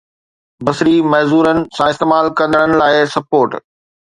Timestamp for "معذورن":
1.11-1.59